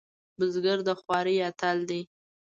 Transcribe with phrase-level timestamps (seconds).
[0.37, 2.01] بزګر د خوارۍ اتل دی